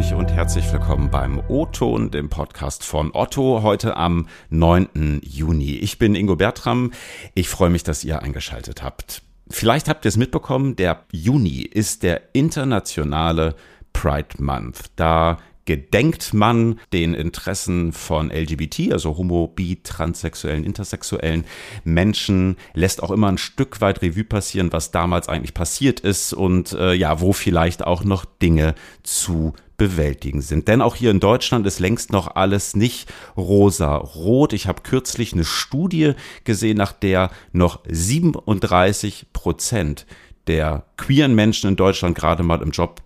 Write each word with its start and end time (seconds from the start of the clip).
durch 0.00 0.14
und 0.14 0.32
herzlich 0.32 0.72
willkommen 0.72 1.10
beim 1.10 1.42
O-Ton, 1.48 2.10
dem 2.10 2.30
Podcast 2.30 2.84
von 2.84 3.10
Otto, 3.12 3.62
heute 3.62 3.98
am 3.98 4.28
9. 4.48 5.20
Juni. 5.22 5.72
Ich 5.72 5.98
bin 5.98 6.14
Ingo 6.14 6.36
Bertram. 6.36 6.92
Ich 7.34 7.50
freue 7.50 7.68
mich, 7.68 7.82
dass 7.82 8.02
ihr 8.02 8.22
eingeschaltet 8.22 8.82
habt. 8.82 9.20
Vielleicht 9.50 9.90
habt 9.90 10.06
ihr 10.06 10.08
es 10.08 10.16
mitbekommen, 10.16 10.74
der 10.74 11.04
Juni 11.12 11.60
ist 11.60 12.02
der 12.02 12.22
internationale 12.32 13.56
Pride 13.92 14.42
Month. 14.42 14.84
Da 14.96 15.36
gedenkt 15.66 16.32
man 16.32 16.80
den 16.94 17.12
Interessen 17.12 17.92
von 17.92 18.30
LGBT, 18.30 18.92
also 18.92 19.18
homo, 19.18 19.48
bi, 19.48 19.80
transsexuellen, 19.82 20.64
intersexuellen 20.64 21.44
Menschen, 21.84 22.56
lässt 22.72 23.02
auch 23.02 23.10
immer 23.10 23.28
ein 23.28 23.38
Stück 23.38 23.82
weit 23.82 24.00
Revue 24.00 24.24
passieren, 24.24 24.72
was 24.72 24.92
damals 24.92 25.28
eigentlich 25.28 25.52
passiert 25.52 26.00
ist 26.00 26.32
und 26.32 26.72
äh, 26.72 26.94
ja, 26.94 27.20
wo 27.20 27.34
vielleicht 27.34 27.84
auch 27.84 28.02
noch 28.02 28.24
Dinge 28.24 28.74
zu 29.02 29.52
bewältigen 29.80 30.42
sind. 30.42 30.68
Denn 30.68 30.82
auch 30.82 30.94
hier 30.94 31.10
in 31.10 31.20
Deutschland 31.20 31.66
ist 31.66 31.80
längst 31.80 32.12
noch 32.12 32.36
alles 32.36 32.76
nicht 32.76 33.10
rosa-rot. 33.34 34.52
Ich 34.52 34.66
habe 34.66 34.82
kürzlich 34.82 35.32
eine 35.32 35.46
Studie 35.46 36.12
gesehen, 36.44 36.76
nach 36.76 36.92
der 36.92 37.30
noch 37.52 37.80
37 37.88 39.28
Prozent 39.32 40.04
der 40.48 40.84
queeren 40.98 41.34
Menschen 41.34 41.70
in 41.70 41.76
Deutschland 41.76 42.14
gerade 42.14 42.42
mal 42.42 42.60
im 42.60 42.72
Job 42.72 43.00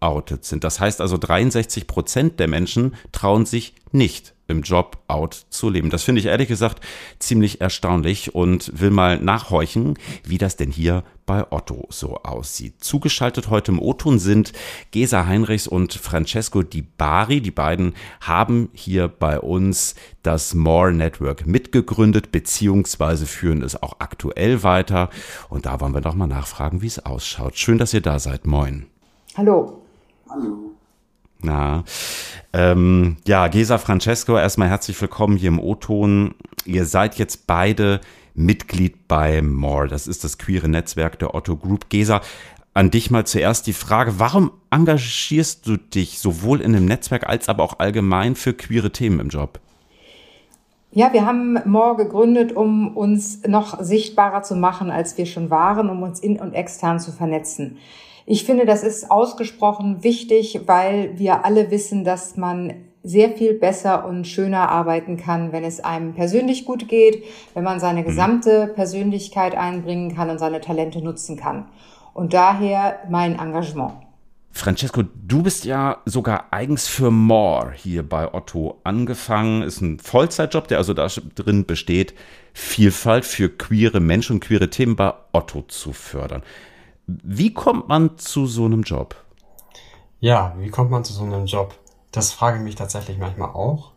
geoutet 0.00 0.44
sind. 0.44 0.64
Das 0.64 0.80
heißt 0.80 1.00
also 1.00 1.18
63 1.18 1.86
Prozent 1.86 2.40
der 2.40 2.48
Menschen 2.48 2.94
trauen 3.12 3.46
sich 3.46 3.74
nicht 3.92 4.34
im 4.46 4.62
Job 4.62 4.98
out 5.06 5.46
zu 5.50 5.68
leben. 5.68 5.90
Das 5.90 6.02
finde 6.02 6.20
ich 6.20 6.26
ehrlich 6.26 6.48
gesagt 6.48 6.82
ziemlich 7.20 7.60
erstaunlich 7.60 8.34
und 8.34 8.80
will 8.80 8.90
mal 8.90 9.20
nachhorchen, 9.20 9.96
wie 10.24 10.38
das 10.38 10.56
denn 10.56 10.72
hier 10.72 11.04
bei 11.24 11.44
Otto 11.52 11.86
so 11.90 12.16
aussieht. 12.24 12.82
Zugeschaltet 12.82 13.48
heute 13.48 13.70
im 13.70 13.78
O-Ton 13.80 14.18
sind 14.18 14.52
Gesa 14.90 15.26
Heinrichs 15.26 15.68
und 15.68 15.94
Francesco 15.94 16.64
Di 16.64 16.82
Bari. 16.82 17.40
Die 17.40 17.52
beiden 17.52 17.94
haben 18.20 18.70
hier 18.72 19.06
bei 19.06 19.38
uns 19.38 19.94
das 20.24 20.54
More 20.54 20.92
Network 20.92 21.46
mitgegründet, 21.46 22.32
beziehungsweise 22.32 23.26
führen 23.26 23.62
es 23.62 23.80
auch 23.80 23.96
aktuell 24.00 24.64
weiter. 24.64 25.10
Und 25.48 25.66
da 25.66 25.80
wollen 25.80 25.94
wir 25.94 26.00
doch 26.00 26.14
mal 26.14 26.26
nachfragen, 26.26 26.82
wie 26.82 26.88
es 26.88 27.04
ausschaut. 27.04 27.56
Schön, 27.56 27.78
dass 27.78 27.94
ihr 27.94 28.02
da 28.02 28.18
seid. 28.18 28.46
Moin. 28.46 28.86
Hallo. 29.36 29.80
Hallo. 30.30 30.76
Na, 31.42 31.82
ähm, 32.52 33.16
ja, 33.26 33.48
Gesa 33.48 33.78
Francesco, 33.78 34.36
erstmal 34.36 34.68
herzlich 34.68 35.00
willkommen 35.00 35.36
hier 35.36 35.48
im 35.48 35.58
O-Ton. 35.58 36.34
Ihr 36.64 36.84
seid 36.84 37.16
jetzt 37.16 37.48
beide 37.48 38.00
Mitglied 38.34 39.08
bei 39.08 39.42
More. 39.42 39.88
Das 39.88 40.06
ist 40.06 40.22
das 40.22 40.38
queere 40.38 40.68
Netzwerk 40.68 41.18
der 41.18 41.34
Otto 41.34 41.56
Group. 41.56 41.88
Gesa, 41.88 42.20
an 42.74 42.92
dich 42.92 43.10
mal 43.10 43.26
zuerst 43.26 43.66
die 43.66 43.72
Frage, 43.72 44.20
warum 44.20 44.52
engagierst 44.70 45.66
du 45.66 45.76
dich 45.78 46.20
sowohl 46.20 46.60
in 46.60 46.74
dem 46.74 46.84
Netzwerk 46.84 47.28
als 47.28 47.48
aber 47.48 47.64
auch 47.64 47.80
allgemein 47.80 48.36
für 48.36 48.54
queere 48.54 48.92
Themen 48.92 49.18
im 49.18 49.30
Job? 49.30 49.58
Ja, 50.92 51.12
wir 51.12 51.26
haben 51.26 51.58
More 51.64 51.96
gegründet, 51.96 52.52
um 52.52 52.96
uns 52.96 53.42
noch 53.48 53.82
sichtbarer 53.82 54.44
zu 54.44 54.54
machen, 54.54 54.92
als 54.92 55.18
wir 55.18 55.26
schon 55.26 55.50
waren, 55.50 55.90
um 55.90 56.04
uns 56.04 56.20
in- 56.20 56.38
und 56.38 56.52
extern 56.52 57.00
zu 57.00 57.10
vernetzen. 57.10 57.78
Ich 58.26 58.44
finde, 58.44 58.66
das 58.66 58.82
ist 58.82 59.10
ausgesprochen 59.10 60.02
wichtig, 60.02 60.60
weil 60.66 61.18
wir 61.18 61.44
alle 61.44 61.70
wissen, 61.70 62.04
dass 62.04 62.36
man 62.36 62.74
sehr 63.02 63.30
viel 63.30 63.54
besser 63.54 64.06
und 64.06 64.26
schöner 64.26 64.68
arbeiten 64.68 65.16
kann, 65.16 65.52
wenn 65.52 65.64
es 65.64 65.80
einem 65.80 66.14
persönlich 66.14 66.66
gut 66.66 66.88
geht, 66.88 67.24
wenn 67.54 67.64
man 67.64 67.80
seine 67.80 68.02
mhm. 68.02 68.06
gesamte 68.06 68.66
Persönlichkeit 68.74 69.54
einbringen 69.54 70.14
kann 70.14 70.28
und 70.30 70.38
seine 70.38 70.60
Talente 70.60 71.02
nutzen 71.02 71.36
kann. 71.36 71.66
Und 72.12 72.34
daher 72.34 72.98
mein 73.08 73.38
Engagement. 73.38 73.92
Francesco, 74.52 75.02
du 75.02 75.42
bist 75.42 75.64
ja 75.64 75.98
sogar 76.04 76.46
eigens 76.50 76.88
für 76.88 77.10
More 77.10 77.72
hier 77.74 78.06
bei 78.06 78.34
Otto 78.34 78.80
angefangen. 78.84 79.62
Ist 79.62 79.80
ein 79.80 79.98
Vollzeitjob, 79.98 80.66
der 80.68 80.78
also 80.78 80.92
da 80.92 81.06
drin 81.34 81.64
besteht, 81.64 82.14
Vielfalt 82.52 83.24
für 83.24 83.48
queere 83.48 84.00
Menschen 84.00 84.34
und 84.34 84.40
queere 84.40 84.68
Themen 84.68 84.96
bei 84.96 85.14
Otto 85.32 85.62
zu 85.62 85.92
fördern. 85.92 86.42
Wie 87.22 87.52
kommt 87.52 87.88
man 87.88 88.18
zu 88.18 88.46
so 88.46 88.64
einem 88.64 88.82
Job? 88.82 89.16
Ja, 90.20 90.54
wie 90.58 90.68
kommt 90.68 90.90
man 90.90 91.04
zu 91.04 91.12
so 91.12 91.24
einem 91.24 91.46
Job? 91.46 91.74
Das 92.12 92.32
frage 92.32 92.58
ich 92.58 92.62
mich 92.62 92.74
tatsächlich 92.74 93.18
manchmal 93.18 93.50
auch. 93.50 93.92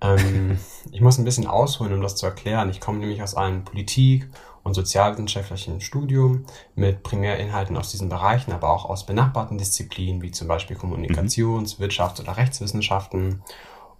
Ähm, 0.00 0.58
ich 0.92 1.00
muss 1.00 1.18
ein 1.18 1.24
bisschen 1.24 1.46
ausholen, 1.46 1.92
um 1.92 2.02
das 2.02 2.16
zu 2.16 2.26
erklären. 2.26 2.70
Ich 2.70 2.80
komme 2.80 2.98
nämlich 2.98 3.22
aus 3.22 3.34
einem 3.34 3.64
Politik- 3.64 4.28
und 4.62 4.74
sozialwissenschaftlichen 4.74 5.80
Studium 5.80 6.44
mit 6.74 7.02
Primärinhalten 7.02 7.76
aus 7.76 7.90
diesen 7.90 8.08
Bereichen, 8.08 8.52
aber 8.52 8.70
auch 8.70 8.84
aus 8.84 9.06
benachbarten 9.06 9.56
Disziplinen, 9.56 10.20
wie 10.22 10.32
zum 10.32 10.48
Beispiel 10.48 10.76
Kommunikations-, 10.76 11.78
mhm. 11.78 11.84
Wirtschafts- 11.84 12.20
oder 12.20 12.36
Rechtswissenschaften. 12.36 13.42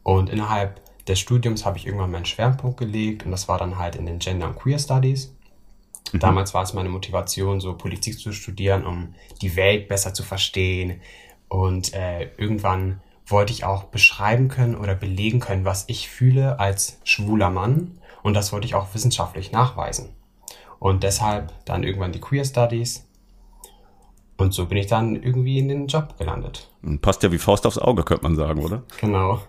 Und 0.03 0.28
innerhalb 0.28 0.81
des 1.06 1.19
Studiums 1.19 1.65
habe 1.65 1.78
ich 1.78 1.87
irgendwann 1.87 2.10
meinen 2.10 2.27
Schwerpunkt 2.27 2.78
gelegt 2.78 3.25
und 3.25 3.31
das 3.31 3.48
war 3.48 3.59
dann 3.59 3.78
halt 3.78 3.97
in 3.97 4.06
den 4.06 4.19
Gender- 4.19 4.48
und 4.48 4.56
Queer 4.56 4.78
Studies. 4.78 5.34
Mhm. 6.12 6.21
Damals 6.21 6.54
war 6.54 6.62
es 6.62 6.75
meine 6.75 6.88
Motivation, 6.88 7.60
so 7.60 7.75
Politik 7.75 8.19
zu 8.19 8.32
studieren, 8.32 8.87
um 8.87 9.15
die 9.43 9.56
Welt 9.56 9.88
besser 9.88 10.15
zu 10.15 10.22
verstehen. 10.22 11.00
Und 11.48 11.94
äh, 11.94 12.31
irgendwann 12.37 13.00
wollte 13.26 13.53
ich 13.53 13.65
auch 13.65 13.84
beschreiben 13.84 14.48
können 14.48 14.75
oder 14.75 14.94
belegen 14.94 15.41
können, 15.41 15.65
was 15.65 15.84
ich 15.88 16.09
fühle 16.09 16.59
als 16.59 16.98
schwuler 17.04 17.50
Mann. 17.50 17.98
Und 18.22 18.34
das 18.34 18.53
wollte 18.53 18.66
ich 18.66 18.75
auch 18.75 18.94
wissenschaftlich 18.94 19.53
nachweisen. 19.53 20.10
Und 20.78 21.03
deshalb 21.03 21.53
dann 21.65 21.82
irgendwann 21.82 22.12
die 22.12 22.21
Queer 22.21 22.44
Studies. 22.44 23.06
Und 24.37 24.54
so 24.54 24.66
bin 24.66 24.78
ich 24.78 24.87
dann 24.87 25.16
irgendwie 25.22 25.59
in 25.59 25.69
den 25.69 25.87
Job 25.87 26.16
gelandet. 26.16 26.71
Passt 27.03 27.22
ja 27.22 27.31
wie 27.31 27.38
Faust 27.38 27.66
aufs 27.66 27.77
Auge, 27.77 28.04
könnte 28.04 28.22
man 28.22 28.37
sagen, 28.37 28.65
oder? 28.65 28.82
Genau. 28.98 29.42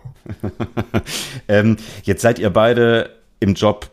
ähm, 1.48 1.78
jetzt 2.04 2.22
seid 2.22 2.40
ihr 2.40 2.50
beide 2.50 3.22
im 3.40 3.54
Job 3.54 3.90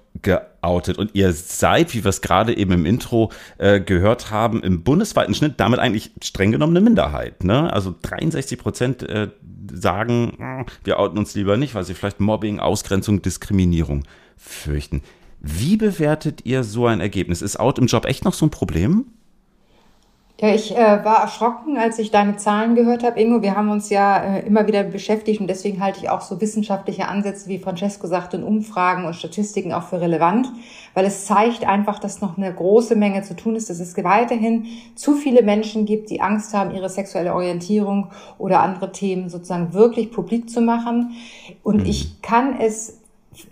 geoutet. 0.62 0.98
Und 0.98 1.14
ihr 1.14 1.32
seid, 1.32 1.94
wie 1.94 2.04
wir 2.04 2.08
es 2.08 2.20
gerade 2.20 2.56
eben 2.56 2.72
im 2.72 2.86
Intro 2.86 3.30
äh, 3.58 3.80
gehört 3.80 4.30
haben, 4.30 4.62
im 4.62 4.82
bundesweiten 4.82 5.34
Schnitt 5.34 5.54
damit 5.58 5.78
eigentlich 5.78 6.10
streng 6.22 6.52
genommen 6.52 6.76
eine 6.76 6.84
Minderheit. 6.84 7.44
Ne? 7.44 7.72
Also 7.72 7.94
63 8.02 8.58
Prozent 8.58 9.02
äh, 9.02 9.28
sagen, 9.72 10.34
hm, 10.38 10.66
wir 10.84 10.98
outen 10.98 11.18
uns 11.18 11.34
lieber 11.34 11.56
nicht, 11.56 11.74
weil 11.74 11.84
sie 11.84 11.94
vielleicht 11.94 12.20
Mobbing, 12.20 12.60
Ausgrenzung, 12.60 13.22
Diskriminierung 13.22 14.04
fürchten. 14.36 15.02
Wie 15.40 15.76
bewertet 15.76 16.44
ihr 16.44 16.64
so 16.64 16.86
ein 16.86 17.00
Ergebnis? 17.00 17.42
Ist 17.42 17.60
Out 17.60 17.78
im 17.78 17.86
Job 17.86 18.06
echt 18.06 18.24
noch 18.24 18.34
so 18.34 18.46
ein 18.46 18.50
Problem? 18.50 19.06
Ja, 20.40 20.54
ich 20.54 20.70
äh, 20.70 21.04
war 21.04 21.22
erschrocken, 21.22 21.78
als 21.78 21.98
ich 21.98 22.12
deine 22.12 22.36
Zahlen 22.36 22.76
gehört 22.76 23.02
habe, 23.02 23.18
Ingo. 23.20 23.42
Wir 23.42 23.56
haben 23.56 23.70
uns 23.70 23.90
ja 23.90 24.18
äh, 24.18 24.46
immer 24.46 24.68
wieder 24.68 24.84
beschäftigt 24.84 25.40
und 25.40 25.48
deswegen 25.48 25.82
halte 25.82 25.98
ich 25.98 26.10
auch 26.10 26.20
so 26.20 26.40
wissenschaftliche 26.40 27.08
Ansätze, 27.08 27.48
wie 27.48 27.58
Francesco 27.58 28.06
sagte, 28.06 28.36
und 28.36 28.44
Umfragen 28.44 29.04
und 29.04 29.16
Statistiken 29.16 29.72
auch 29.72 29.82
für 29.82 30.00
relevant, 30.00 30.52
weil 30.94 31.06
es 31.06 31.26
zeigt 31.26 31.66
einfach, 31.66 31.98
dass 31.98 32.20
noch 32.20 32.38
eine 32.38 32.54
große 32.54 32.94
Menge 32.94 33.22
zu 33.22 33.34
tun 33.34 33.56
ist, 33.56 33.68
dass 33.68 33.80
es 33.80 33.96
weiterhin 33.96 34.66
zu 34.94 35.14
viele 35.14 35.42
Menschen 35.42 35.86
gibt, 35.86 36.08
die 36.08 36.20
Angst 36.20 36.54
haben, 36.54 36.72
ihre 36.72 36.88
sexuelle 36.88 37.34
Orientierung 37.34 38.12
oder 38.38 38.60
andere 38.60 38.92
Themen 38.92 39.30
sozusagen 39.30 39.74
wirklich 39.74 40.12
publik 40.12 40.48
zu 40.48 40.60
machen. 40.60 41.16
Und 41.64 41.78
mhm. 41.78 41.86
ich 41.86 42.22
kann 42.22 42.60
es 42.60 42.97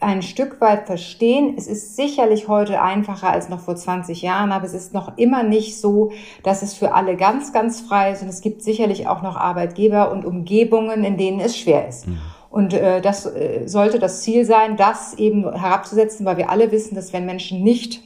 ein 0.01 0.23
Stück 0.23 0.61
weit 0.61 0.87
verstehen. 0.87 1.55
Es 1.57 1.67
ist 1.67 1.97
sicherlich 1.97 2.49
heute 2.49 2.81
einfacher 2.81 3.31
als 3.31 3.49
noch 3.49 3.61
vor 3.61 3.77
20 3.77 4.23
Jahren, 4.23 4.53
aber 4.53 4.65
es 4.65 4.75
ist 4.75 4.95
noch 4.95 5.17
immer 5.17 5.43
nicht 5.43 5.81
so, 5.81 6.13
dass 6.43 6.63
es 6.63 6.75
für 6.75 6.95
alle 6.95 7.17
ganz, 7.17 7.53
ganz 7.53 7.81
frei 7.81 8.13
ist. 8.13 8.23
Und 8.23 8.29
es 8.29 8.41
gibt 8.41 8.63
sicherlich 8.63 9.07
auch 9.09 9.23
noch 9.23 9.37
Arbeitgeber 9.37 10.11
und 10.11 10.25
Umgebungen, 10.25 11.05
in 11.05 11.17
denen 11.17 11.41
es 11.41 11.57
schwer 11.57 11.89
ist. 11.89 12.09
Mhm. 12.09 12.19
Und 12.51 12.73
äh, 12.73 13.01
das 13.01 13.27
äh, 13.27 13.67
sollte 13.67 13.99
das 13.99 14.23
Ziel 14.23 14.45
sein, 14.45 14.77
das 14.77 15.15
eben 15.15 15.43
herabzusetzen, 15.53 16.25
weil 16.25 16.37
wir 16.37 16.51
alle 16.51 16.73
wissen, 16.73 16.95
dass 16.95 17.13
wenn 17.13 17.27
Menschen 17.27 17.63
nicht 17.63 18.03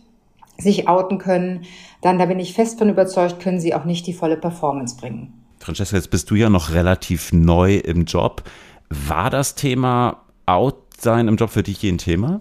sich 0.58 0.88
outen 0.88 1.18
können, 1.18 1.62
dann, 2.02 2.18
da 2.18 2.26
bin 2.26 2.40
ich 2.40 2.52
fest 2.54 2.78
von 2.78 2.88
überzeugt, 2.88 3.40
können 3.40 3.60
sie 3.60 3.74
auch 3.74 3.84
nicht 3.84 4.06
die 4.06 4.12
volle 4.12 4.36
Performance 4.36 4.96
bringen. 4.96 5.32
Francesca, 5.58 5.96
jetzt 5.96 6.10
bist 6.10 6.30
du 6.30 6.34
ja 6.34 6.50
noch 6.50 6.72
relativ 6.72 7.32
neu 7.32 7.76
im 7.76 8.04
Job. 8.04 8.42
War 8.88 9.30
das 9.30 9.54
Thema 9.54 10.22
Out 10.46 10.89
sein 11.02 11.28
im 11.28 11.36
Job 11.36 11.50
für 11.50 11.62
dich 11.62 11.82
je 11.82 11.90
ein 11.90 11.98
Thema? 11.98 12.40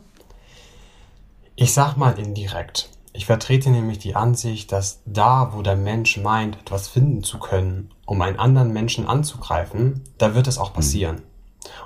Ich 1.56 1.74
sag 1.74 1.98
mal 1.98 2.18
indirekt. 2.18 2.90
Ich 3.12 3.26
vertrete 3.26 3.70
nämlich 3.70 4.00
die 4.00 4.16
Ansicht, 4.16 4.72
dass 4.72 5.02
da, 5.06 5.52
wo 5.54 5.62
der 5.62 5.76
Mensch 5.76 6.18
meint, 6.18 6.58
etwas 6.58 6.88
finden 6.88 7.24
zu 7.24 7.40
können, 7.40 7.92
um 8.06 8.22
einen 8.22 8.40
anderen 8.40 8.72
Menschen 8.72 9.08
anzugreifen, 9.08 10.04
da 10.18 10.36
wird 10.36 10.48
es 10.48 10.58
auch 10.58 10.74
passieren. 10.74 11.16
Mhm. 11.16 11.22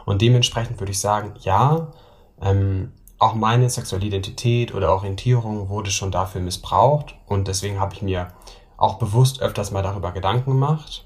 Und 0.05 0.21
dementsprechend 0.21 0.79
würde 0.79 0.91
ich 0.91 0.99
sagen, 0.99 1.33
ja, 1.39 1.91
ähm, 2.41 2.91
auch 3.19 3.35
meine 3.35 3.69
sexuelle 3.69 4.05
Identität 4.05 4.73
oder 4.73 4.93
Orientierung 4.93 5.69
wurde 5.69 5.91
schon 5.91 6.11
dafür 6.11 6.41
missbraucht 6.41 7.15
und 7.25 7.47
deswegen 7.47 7.79
habe 7.79 7.93
ich 7.93 8.01
mir 8.01 8.27
auch 8.75 8.95
bewusst 8.95 9.41
öfters 9.41 9.71
mal 9.71 9.81
darüber 9.81 10.11
Gedanken 10.11 10.51
gemacht. 10.51 11.05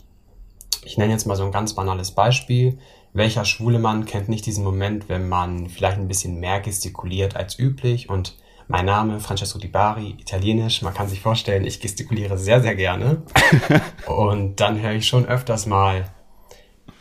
Ich 0.83 0.97
nenne 0.97 1.13
jetzt 1.13 1.27
mal 1.27 1.35
so 1.35 1.43
ein 1.43 1.51
ganz 1.51 1.73
banales 1.73 2.11
Beispiel 2.11 2.79
welcher 3.17 3.45
schwule 3.45 3.79
Mann 3.79 4.05
kennt 4.05 4.29
nicht 4.29 4.45
diesen 4.45 4.63
Moment, 4.63 5.09
wenn 5.09 5.27
man 5.27 5.69
vielleicht 5.69 5.97
ein 5.97 6.07
bisschen 6.07 6.39
mehr 6.39 6.59
gestikuliert 6.59 7.35
als 7.35 7.57
üblich 7.57 8.09
und 8.09 8.37
mein 8.67 8.85
Name 8.85 9.19
Francesco 9.19 9.59
Di 9.59 9.67
Bari, 9.67 10.15
italienisch, 10.19 10.81
man 10.81 10.93
kann 10.93 11.07
sich 11.07 11.21
vorstellen, 11.21 11.65
ich 11.65 11.79
gestikuliere 11.79 12.37
sehr, 12.37 12.61
sehr 12.61 12.75
gerne. 12.75 13.23
und 14.07 14.59
dann 14.59 14.81
höre 14.81 14.91
ich 14.91 15.07
schon 15.07 15.25
öfters 15.25 15.65
mal, 15.65 16.09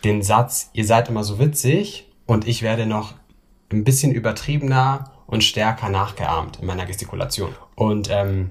den 0.05 0.23
Satz, 0.23 0.71
ihr 0.73 0.85
seid 0.85 1.09
immer 1.09 1.25
so 1.25 1.39
witzig 1.39 2.07
und 2.27 2.47
ich 2.47 2.63
werde 2.63 2.87
noch 2.87 3.15
ein 3.73 3.83
bisschen 3.83 4.13
übertriebener 4.13 5.13
und 5.27 5.43
stärker 5.43 5.89
nachgeahmt 5.89 6.61
in 6.61 6.67
meiner 6.67 6.87
Gestikulation. 6.87 7.55
Und 7.75 8.09
ähm, 8.11 8.51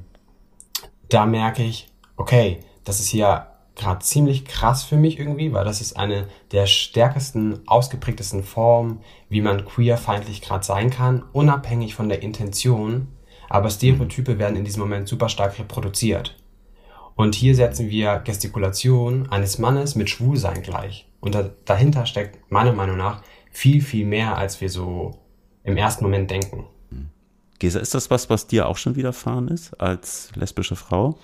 da 1.09 1.25
merke 1.25 1.63
ich, 1.63 1.87
okay, 2.17 2.59
das 2.83 2.99
ist 2.99 3.07
hier 3.07 3.47
gerade 3.75 3.99
ziemlich 3.99 4.45
krass 4.45 4.83
für 4.83 4.95
mich 4.95 5.19
irgendwie, 5.19 5.53
weil 5.53 5.65
das 5.65 5.81
ist 5.81 5.97
eine 5.97 6.27
der 6.51 6.65
stärksten, 6.65 7.67
ausgeprägtesten 7.67 8.43
Formen, 8.43 8.99
wie 9.29 9.41
man 9.41 9.65
queerfeindlich 9.65 10.41
gerade 10.41 10.63
sein 10.63 10.89
kann, 10.89 11.23
unabhängig 11.33 11.95
von 11.95 12.09
der 12.09 12.21
Intention. 12.21 13.07
Aber 13.49 13.69
Stereotype 13.69 14.39
werden 14.39 14.55
in 14.55 14.65
diesem 14.65 14.81
Moment 14.81 15.07
super 15.07 15.29
stark 15.29 15.59
reproduziert. 15.59 16.37
Und 17.15 17.35
hier 17.35 17.55
setzen 17.55 17.89
wir 17.89 18.19
Gestikulation 18.19 19.29
eines 19.29 19.59
Mannes 19.59 19.95
mit 19.95 20.09
Schwulsein 20.09 20.61
gleich. 20.61 21.07
Und 21.19 21.35
da, 21.35 21.49
dahinter 21.65 22.05
steckt 22.05 22.51
meiner 22.51 22.73
Meinung 22.73 22.97
nach 22.97 23.21
viel, 23.51 23.81
viel 23.81 24.05
mehr, 24.05 24.37
als 24.37 24.59
wir 24.61 24.69
so 24.69 25.19
im 25.63 25.77
ersten 25.77 26.03
Moment 26.03 26.29
denken. 26.29 26.65
Gesa, 27.59 27.79
ist 27.79 27.95
das 27.95 28.09
was, 28.09 28.29
was 28.29 28.47
dir 28.47 28.67
auch 28.67 28.77
schon 28.77 28.95
widerfahren 28.95 29.47
ist 29.47 29.79
als 29.79 30.29
lesbische 30.35 30.75
Frau? 30.75 31.17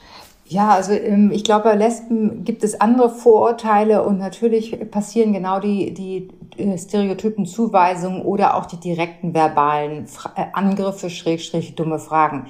Ja, 0.51 0.71
also 0.71 0.91
ähm, 0.91 1.31
ich 1.31 1.45
glaube, 1.45 1.63
bei 1.63 1.75
Lesben 1.75 2.43
gibt 2.43 2.65
es 2.65 2.81
andere 2.81 3.09
Vorurteile 3.09 4.03
und 4.03 4.17
natürlich 4.17 4.77
passieren 4.91 5.31
genau 5.31 5.61
die, 5.61 5.93
die 5.93 6.27
äh, 6.57 6.77
stereotypen 6.77 7.45
Zuweisungen 7.45 8.21
oder 8.21 8.57
auch 8.57 8.65
die 8.65 8.75
direkten 8.75 9.33
verbalen 9.33 10.07
äh, 10.35 10.43
Angriffe, 10.51 11.09
Schrägstrich, 11.09 11.75
dumme 11.75 11.99
Fragen. 11.99 12.47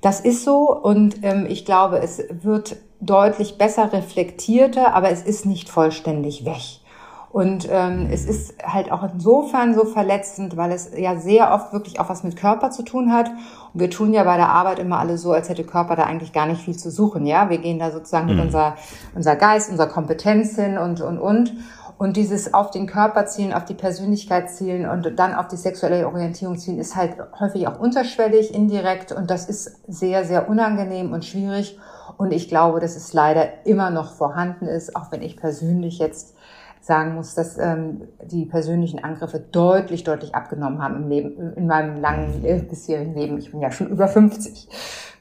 Das 0.00 0.18
ist 0.18 0.42
so 0.42 0.76
und 0.76 1.22
ähm, 1.22 1.46
ich 1.48 1.64
glaube, 1.64 2.00
es 2.00 2.20
wird 2.42 2.78
deutlich 3.00 3.58
besser 3.58 3.92
reflektierter, 3.92 4.92
aber 4.92 5.10
es 5.12 5.22
ist 5.22 5.46
nicht 5.46 5.68
vollständig 5.68 6.44
weg. 6.44 6.80
Und 7.30 7.68
ähm, 7.70 8.08
es 8.10 8.24
ist 8.24 8.54
halt 8.64 8.90
auch 8.90 9.02
insofern 9.02 9.74
so 9.74 9.84
verletzend, 9.84 10.56
weil 10.56 10.72
es 10.72 10.90
ja 10.96 11.16
sehr 11.16 11.52
oft 11.52 11.72
wirklich 11.72 12.00
auch 12.00 12.08
was 12.08 12.22
mit 12.22 12.36
Körper 12.36 12.70
zu 12.70 12.82
tun 12.82 13.12
hat. 13.12 13.28
Und 13.74 13.80
wir 13.80 13.90
tun 13.90 14.14
ja 14.14 14.24
bei 14.24 14.36
der 14.36 14.48
Arbeit 14.48 14.78
immer 14.78 14.98
alle 14.98 15.18
so, 15.18 15.32
als 15.32 15.48
hätte 15.48 15.64
Körper 15.64 15.96
da 15.96 16.04
eigentlich 16.04 16.32
gar 16.32 16.46
nicht 16.46 16.62
viel 16.62 16.76
zu 16.76 16.90
suchen. 16.90 17.26
Ja, 17.26 17.50
wir 17.50 17.58
gehen 17.58 17.78
da 17.78 17.90
sozusagen 17.90 18.26
mhm. 18.26 18.36
mit 18.36 18.44
unser, 18.46 18.76
unser 19.14 19.36
Geist, 19.36 19.70
unserer 19.70 19.88
Kompetenz 19.88 20.56
hin 20.56 20.78
und, 20.78 21.00
und, 21.00 21.18
und. 21.18 21.52
Und 21.98 22.16
dieses 22.18 22.52
auf 22.52 22.70
den 22.70 22.86
Körper 22.86 23.24
zielen, 23.24 23.54
auf 23.54 23.64
die 23.64 23.74
Persönlichkeit 23.74 24.50
zielen 24.50 24.88
und 24.88 25.18
dann 25.18 25.34
auf 25.34 25.48
die 25.48 25.56
sexuelle 25.56 26.06
Orientierung 26.06 26.58
zielen, 26.58 26.78
ist 26.78 26.94
halt 26.94 27.16
häufig 27.40 27.66
auch 27.68 27.80
unterschwellig, 27.80 28.54
indirekt. 28.54 29.12
Und 29.12 29.30
das 29.30 29.48
ist 29.48 29.80
sehr, 29.88 30.24
sehr 30.24 30.48
unangenehm 30.48 31.12
und 31.12 31.24
schwierig. 31.24 31.78
Und 32.18 32.32
ich 32.32 32.48
glaube, 32.48 32.80
dass 32.80 32.96
es 32.96 33.14
leider 33.14 33.66
immer 33.66 33.90
noch 33.90 34.12
vorhanden 34.12 34.66
ist, 34.66 34.94
auch 34.94 35.10
wenn 35.10 35.22
ich 35.22 35.36
persönlich 35.36 35.98
jetzt 35.98 36.34
sagen 36.86 37.16
muss, 37.16 37.34
dass 37.34 37.58
ähm, 37.58 38.02
die 38.22 38.44
persönlichen 38.44 39.02
Angriffe 39.02 39.40
deutlich, 39.40 40.04
deutlich 40.04 40.36
abgenommen 40.36 40.80
haben 40.80 41.02
im 41.02 41.08
Leben, 41.08 41.52
in 41.56 41.66
meinem 41.66 42.00
langen 42.00 42.44
äh, 42.44 42.60
bisherigen 42.60 43.14
Leben. 43.14 43.38
Ich 43.38 43.50
bin 43.50 43.60
ja 43.60 43.72
schon 43.72 43.88
über 43.88 44.06
50. 44.06 44.68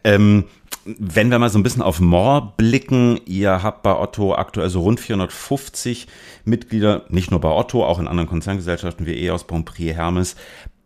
Ähm, 0.04 0.46
wenn 0.86 1.32
wir 1.32 1.40
mal 1.40 1.50
so 1.50 1.58
ein 1.58 1.64
bisschen 1.64 1.82
auf 1.82 2.00
More 2.00 2.54
blicken, 2.56 3.20
ihr 3.26 3.64
habt 3.64 3.82
bei 3.82 3.98
Otto 3.98 4.36
aktuell 4.36 4.70
so 4.70 4.82
rund 4.82 5.00
450 5.00 6.08
Mitglieder, 6.44 7.06
nicht 7.10 7.32
nur 7.32 7.42
bei 7.42 7.50
Otto, 7.50 7.84
auch 7.84 7.98
in 7.98 8.08
anderen 8.08 8.30
Konzerngesellschaften 8.30 9.08
wie 9.08 9.26
EOS, 9.26 9.46
Bonprix, 9.46 9.96
Hermes. 9.96 10.36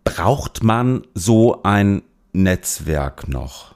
Braucht 0.06 0.64
man 0.64 1.02
so 1.14 1.62
ein 1.64 2.04
Netzwerk 2.32 3.28
noch? 3.28 3.76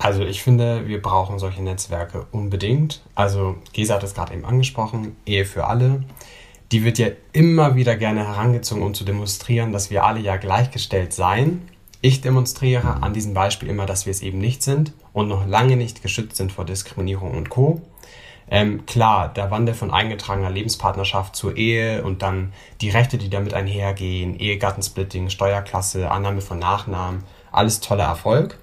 Also 0.00 0.22
ich 0.22 0.42
finde, 0.42 0.88
wir 0.88 1.02
brauchen 1.02 1.38
solche 1.38 1.62
Netzwerke 1.62 2.26
unbedingt. 2.32 3.02
Also 3.14 3.56
Gesa 3.74 3.96
hat 3.96 4.02
es 4.02 4.14
gerade 4.14 4.32
eben 4.32 4.46
angesprochen, 4.46 5.14
Ehe 5.26 5.44
für 5.44 5.66
alle. 5.66 6.02
Die 6.72 6.84
wird 6.84 6.98
ja 6.98 7.08
immer 7.34 7.74
wieder 7.74 7.96
gerne 7.96 8.26
herangezogen, 8.26 8.82
um 8.82 8.94
zu 8.94 9.04
demonstrieren, 9.04 9.72
dass 9.72 9.90
wir 9.90 10.04
alle 10.04 10.20
ja 10.20 10.38
gleichgestellt 10.38 11.12
seien. 11.12 11.68
Ich 12.00 12.22
demonstriere 12.22 13.02
an 13.02 13.12
diesem 13.12 13.34
Beispiel 13.34 13.68
immer, 13.68 13.84
dass 13.84 14.06
wir 14.06 14.10
es 14.12 14.22
eben 14.22 14.38
nicht 14.38 14.62
sind 14.62 14.94
und 15.12 15.28
noch 15.28 15.46
lange 15.46 15.76
nicht 15.76 16.00
geschützt 16.00 16.36
sind 16.36 16.50
vor 16.50 16.64
Diskriminierung 16.64 17.32
und 17.32 17.50
Co. 17.50 17.82
Ähm, 18.50 18.86
klar, 18.86 19.28
der 19.28 19.50
Wandel 19.50 19.74
von 19.74 19.90
eingetragener 19.90 20.50
Lebenspartnerschaft 20.50 21.36
zur 21.36 21.58
Ehe 21.58 22.02
und 22.04 22.22
dann 22.22 22.54
die 22.80 22.88
Rechte, 22.88 23.18
die 23.18 23.28
damit 23.28 23.52
einhergehen, 23.52 24.40
Ehegattensplitting, 24.40 25.28
Steuerklasse, 25.28 26.10
Annahme 26.10 26.40
von 26.40 26.58
Nachnamen, 26.58 27.22
alles 27.52 27.80
toller 27.80 28.04
Erfolg. 28.04 28.58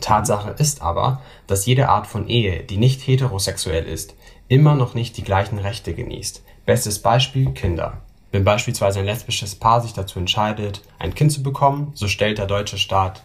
Tatsache 0.00 0.50
ist 0.50 0.82
aber, 0.82 1.20
dass 1.46 1.66
jede 1.66 1.88
Art 1.88 2.06
von 2.06 2.28
Ehe, 2.28 2.62
die 2.62 2.76
nicht 2.76 3.06
heterosexuell 3.06 3.84
ist, 3.84 4.14
immer 4.48 4.74
noch 4.74 4.94
nicht 4.94 5.16
die 5.16 5.24
gleichen 5.24 5.58
Rechte 5.58 5.94
genießt. 5.94 6.42
Bestes 6.64 7.00
Beispiel 7.00 7.50
Kinder. 7.52 7.98
Wenn 8.30 8.44
beispielsweise 8.44 9.00
ein 9.00 9.04
lesbisches 9.04 9.54
Paar 9.54 9.80
sich 9.80 9.92
dazu 9.92 10.18
entscheidet, 10.18 10.82
ein 10.98 11.14
Kind 11.14 11.32
zu 11.32 11.42
bekommen, 11.42 11.92
so 11.94 12.08
stellt 12.08 12.38
der 12.38 12.46
deutsche 12.46 12.78
Staat 12.78 13.22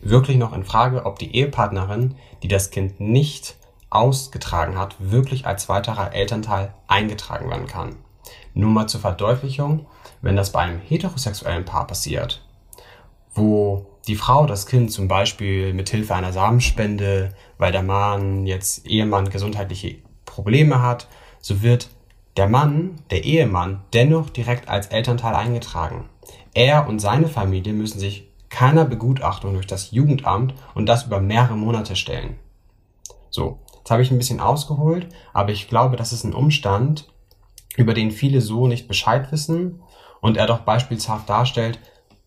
wirklich 0.00 0.36
noch 0.36 0.52
in 0.52 0.64
Frage, 0.64 1.06
ob 1.06 1.18
die 1.18 1.34
Ehepartnerin, 1.34 2.14
die 2.42 2.48
das 2.48 2.70
Kind 2.70 3.00
nicht 3.00 3.56
ausgetragen 3.90 4.78
hat, 4.78 4.96
wirklich 4.98 5.46
als 5.46 5.68
weiterer 5.68 6.12
Elternteil 6.12 6.74
eingetragen 6.86 7.48
werden 7.50 7.66
kann. 7.66 7.96
Nur 8.54 8.70
mal 8.70 8.86
zur 8.86 9.00
Verdeutlichung, 9.00 9.86
wenn 10.22 10.36
das 10.36 10.52
bei 10.52 10.60
einem 10.60 10.80
heterosexuellen 10.80 11.64
Paar 11.64 11.86
passiert, 11.86 12.42
wo 13.34 13.86
die 14.06 14.16
Frau 14.16 14.46
das 14.46 14.66
Kind 14.66 14.92
zum 14.92 15.08
Beispiel 15.08 15.72
mit 15.72 15.88
Hilfe 15.88 16.14
einer 16.14 16.32
Samenspende, 16.32 17.34
weil 17.58 17.72
der 17.72 17.82
Mann 17.82 18.46
jetzt 18.46 18.86
Ehemann 18.86 19.30
gesundheitliche 19.30 19.96
Probleme 20.24 20.82
hat, 20.82 21.08
so 21.40 21.62
wird 21.62 21.88
der 22.36 22.48
Mann, 22.48 22.96
der 23.10 23.24
Ehemann, 23.24 23.82
dennoch 23.92 24.30
direkt 24.30 24.68
als 24.68 24.88
Elternteil 24.88 25.34
eingetragen. 25.34 26.08
Er 26.52 26.88
und 26.88 26.98
seine 26.98 27.28
Familie 27.28 27.72
müssen 27.72 27.98
sich 27.98 28.28
keiner 28.48 28.84
Begutachtung 28.84 29.54
durch 29.54 29.66
das 29.66 29.90
Jugendamt 29.90 30.54
und 30.74 30.86
das 30.86 31.06
über 31.06 31.20
mehrere 31.20 31.56
Monate 31.56 31.96
stellen. 31.96 32.36
So, 33.30 33.58
jetzt 33.78 33.90
habe 33.90 34.02
ich 34.02 34.10
ein 34.10 34.18
bisschen 34.18 34.40
ausgeholt, 34.40 35.08
aber 35.32 35.50
ich 35.50 35.68
glaube, 35.68 35.96
das 35.96 36.12
ist 36.12 36.24
ein 36.24 36.34
Umstand, 36.34 37.12
über 37.76 37.94
den 37.94 38.10
viele 38.10 38.40
so 38.40 38.68
nicht 38.68 38.86
Bescheid 38.86 39.32
wissen 39.32 39.82
und 40.20 40.36
er 40.36 40.46
doch 40.46 40.60
beispielshaft 40.60 41.28
darstellt, 41.28 41.80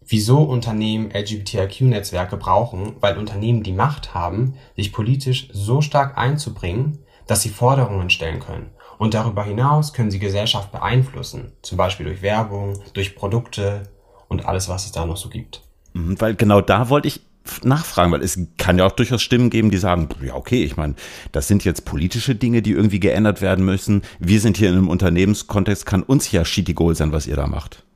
wieso 0.07 0.43
Unternehmen 0.43 1.11
LGBTIQ-Netzwerke 1.11 2.37
brauchen, 2.37 2.95
weil 2.99 3.17
Unternehmen 3.17 3.63
die 3.63 3.73
Macht 3.73 4.13
haben, 4.13 4.55
sich 4.75 4.93
politisch 4.93 5.49
so 5.51 5.81
stark 5.81 6.17
einzubringen, 6.17 6.99
dass 7.27 7.41
sie 7.41 7.49
Forderungen 7.49 8.09
stellen 8.09 8.39
können. 8.39 8.71
Und 8.97 9.13
darüber 9.13 9.43
hinaus 9.43 9.93
können 9.93 10.09
sie 10.09 10.19
Gesellschaft 10.19 10.71
beeinflussen, 10.71 11.51
zum 11.61 11.77
Beispiel 11.77 12.05
durch 12.05 12.21
Werbung, 12.21 12.79
durch 12.93 13.15
Produkte 13.15 13.83
und 14.27 14.45
alles, 14.45 14.69
was 14.69 14.85
es 14.85 14.91
da 14.91 15.05
noch 15.05 15.17
so 15.17 15.29
gibt. 15.29 15.61
Mhm, 15.93 16.19
weil 16.19 16.35
genau 16.35 16.61
da 16.61 16.89
wollte 16.89 17.07
ich 17.07 17.21
nachfragen, 17.63 18.11
weil 18.11 18.23
es 18.23 18.39
kann 18.57 18.77
ja 18.77 18.85
auch 18.85 18.91
durchaus 18.91 19.21
Stimmen 19.21 19.49
geben, 19.49 19.71
die 19.71 19.77
sagen, 19.77 20.09
ja, 20.21 20.35
okay, 20.35 20.63
ich 20.63 20.75
meine, 20.77 20.95
das 21.31 21.47
sind 21.47 21.63
jetzt 21.63 21.85
politische 21.85 22.35
Dinge, 22.35 22.61
die 22.61 22.71
irgendwie 22.71 22.99
geändert 22.99 23.41
werden 23.41 23.63
müssen. 23.63 24.01
Wir 24.19 24.41
sind 24.41 24.57
hier 24.57 24.69
in 24.69 24.75
einem 24.75 24.89
Unternehmenskontext, 24.89 25.85
kann 25.85 26.03
uns 26.03 26.31
ja 26.31 26.43
Schiedegol 26.43 26.95
sein, 26.95 27.11
was 27.11 27.27
ihr 27.27 27.35
da 27.35 27.47
macht. 27.47 27.86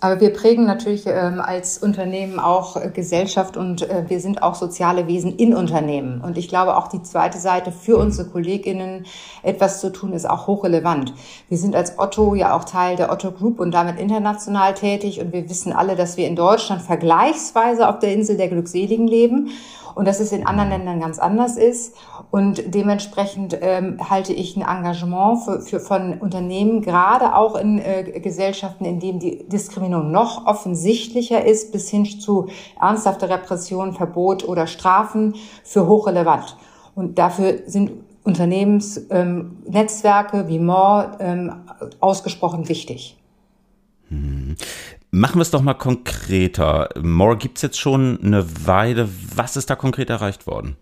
Aber 0.00 0.20
wir 0.20 0.32
prägen 0.32 0.64
natürlich 0.64 1.06
ähm, 1.06 1.40
als 1.40 1.78
Unternehmen 1.78 2.38
auch 2.38 2.76
äh, 2.76 2.88
Gesellschaft 2.88 3.56
und 3.56 3.82
äh, 3.82 4.04
wir 4.06 4.20
sind 4.20 4.44
auch 4.44 4.54
soziale 4.54 5.08
Wesen 5.08 5.34
in 5.36 5.54
Unternehmen. 5.54 6.20
Und 6.20 6.38
ich 6.38 6.48
glaube, 6.48 6.76
auch 6.76 6.86
die 6.86 7.02
zweite 7.02 7.38
Seite 7.38 7.72
für 7.72 7.96
unsere 7.96 8.28
KollegInnen 8.28 9.06
etwas 9.42 9.80
zu 9.80 9.90
tun, 9.90 10.12
ist 10.12 10.30
auch 10.30 10.46
hochrelevant. 10.46 11.14
Wir 11.48 11.58
sind 11.58 11.74
als 11.74 11.98
Otto 11.98 12.36
ja 12.36 12.56
auch 12.56 12.62
Teil 12.62 12.94
der 12.94 13.10
Otto 13.10 13.32
Group 13.32 13.58
und 13.58 13.72
damit 13.72 13.98
international 13.98 14.74
tätig. 14.74 15.20
Und 15.20 15.32
wir 15.32 15.50
wissen 15.50 15.72
alle, 15.72 15.96
dass 15.96 16.16
wir 16.16 16.28
in 16.28 16.36
Deutschland 16.36 16.80
vergleichsweise 16.82 17.88
auf 17.88 17.98
der 17.98 18.12
Insel 18.12 18.36
der 18.36 18.48
Glückseligen 18.48 19.08
leben 19.08 19.50
und 19.94 20.06
dass 20.06 20.20
es 20.20 20.32
in 20.32 20.46
anderen 20.46 20.70
Ländern 20.70 21.00
ganz 21.00 21.18
anders 21.18 21.56
ist. 21.56 21.94
Und 22.30 22.74
dementsprechend 22.74 23.58
ähm, 23.60 23.98
halte 24.08 24.32
ich 24.32 24.56
ein 24.56 24.62
Engagement 24.62 25.44
für, 25.44 25.60
für, 25.60 25.80
von 25.80 26.18
Unternehmen, 26.18 26.82
gerade 26.82 27.34
auch 27.34 27.56
in 27.56 27.78
äh, 27.78 28.20
Gesellschaften, 28.20 28.84
in 28.84 29.00
denen 29.00 29.18
die 29.18 29.48
Diskriminierung 29.48 30.10
noch 30.10 30.46
offensichtlicher 30.46 31.44
ist, 31.44 31.72
bis 31.72 31.88
hin 31.88 32.04
zu 32.04 32.48
ernsthafter 32.80 33.28
Repression, 33.28 33.92
Verbot 33.92 34.46
oder 34.46 34.66
Strafen, 34.66 35.34
für 35.64 35.86
hochrelevant. 35.86 36.56
Und 36.94 37.18
dafür 37.18 37.60
sind 37.66 37.92
Unternehmensnetzwerke 38.24 40.38
ähm, 40.38 40.48
wie 40.48 40.58
MOR 40.58 41.12
ähm, 41.20 41.52
ausgesprochen 42.00 42.68
wichtig. 42.68 43.16
Machen 45.10 45.38
wir 45.38 45.42
es 45.42 45.50
doch 45.50 45.62
mal 45.62 45.74
konkreter. 45.74 46.90
More 47.00 47.38
gibt 47.38 47.56
es 47.58 47.62
jetzt 47.62 47.80
schon 47.80 48.18
eine 48.22 48.66
Weile. 48.66 49.08
Was 49.34 49.56
ist 49.56 49.70
da 49.70 49.74
konkret 49.74 50.10
erreicht 50.10 50.46
worden? 50.46 50.76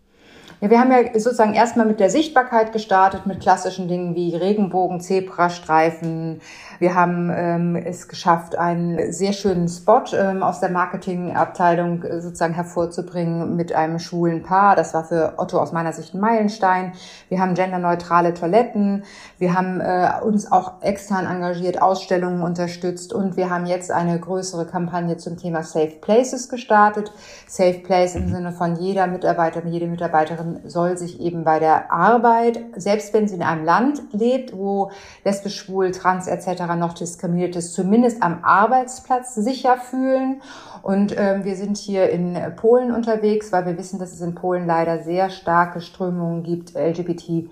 Ja, 0.63 0.71
wir 0.71 0.81
haben 0.81 0.91
ja 0.91 0.99
sozusagen 1.21 1.53
erstmal 1.53 1.85
mit 1.85 2.01
der 2.01 2.09
Sichtbarkeit 2.09 2.73
gestartet, 2.73 3.27
mit 3.27 3.41
klassischen 3.41 3.89
Dingen 3.89 4.15
wie 4.15 4.35
Regenbogen, 4.35 5.03
Zebrastreifen. 5.03 6.41
Wir 6.79 6.95
haben 6.95 7.31
ähm, 7.35 7.77
es 7.77 8.09
geschafft, 8.09 8.57
einen 8.57 9.13
sehr 9.13 9.35
schönen 9.35 9.69
Spot 9.69 10.03
ähm, 10.15 10.43
aus 10.43 10.61
der 10.61 10.71
Marketingabteilung 10.71 12.03
äh, 12.05 12.23
sozusagen 12.23 12.55
hervorzubringen 12.55 13.55
mit 13.55 13.75
einem 13.75 13.99
schwulen 13.99 14.43
Paar. 14.43 14.77
Das 14.77 14.95
war 14.95 15.05
für 15.05 15.35
Otto 15.37 15.59
aus 15.59 15.73
meiner 15.73 15.93
Sicht 15.93 16.15
ein 16.15 16.21
Meilenstein. 16.21 16.93
Wir 17.29 17.39
haben 17.39 17.55
genderneutrale 17.55 18.33
Toiletten. 18.33 19.05
Wir 19.39 19.53
haben 19.53 19.83
äh, 19.83 20.11
uns 20.23 20.51
auch 20.51 20.81
extern 20.81 21.27
engagiert, 21.27 21.83
Ausstellungen 21.83 22.41
unterstützt 22.41 23.13
und 23.13 23.37
wir 23.37 23.51
haben 23.51 23.67
jetzt 23.67 23.91
eine 23.91 24.19
größere 24.19 24.65
Kampagne 24.65 25.19
zum 25.19 25.37
Thema 25.37 25.63
Safe 25.63 25.93
Places 26.01 26.49
gestartet. 26.49 27.13
Safe 27.47 27.81
Place 27.81 28.15
im 28.15 28.29
Sinne 28.29 28.53
von 28.53 28.77
jeder 28.77 29.07
Mitarbeiter, 29.07 29.63
jede 29.67 29.87
Mitarbeiterin 29.87 30.46
soll 30.65 30.97
sich 30.97 31.21
eben 31.21 31.45
bei 31.45 31.59
der 31.59 31.93
Arbeit, 31.93 32.61
selbst 32.77 33.13
wenn 33.13 33.29
sie 33.29 33.35
in 33.35 33.43
einem 33.43 33.65
Land 33.65 34.03
lebt, 34.13 34.57
wo 34.57 34.91
lesbisch, 35.25 35.57
schwul, 35.57 35.91
trans 35.91 36.27
etc. 36.27 36.63
noch 36.77 36.95
diskriminiert 36.95 37.57
ist, 37.57 37.75
zumindest 37.75 38.23
am 38.23 38.43
Arbeitsplatz 38.43 39.35
sicher 39.35 39.77
fühlen. 39.77 40.41
Und 40.83 41.15
ähm, 41.19 41.45
wir 41.45 41.57
sind 41.57 41.77
hier 41.77 42.11
in 42.11 42.39
Polen 42.57 42.93
unterwegs, 42.93 43.53
weil 43.53 43.67
wir 43.67 43.79
wissen, 43.79 43.99
dass 43.99 44.13
es 44.13 44.21
in 44.21 44.35
Polen 44.35 44.67
leider 44.67 45.03
sehr 45.03 45.31
starke 45.31 45.81
Strömungen 45.81 46.43
gibt, 46.43 46.75
LGBT 46.75 47.49